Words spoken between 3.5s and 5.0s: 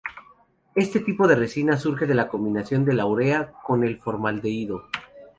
con el formaldehído.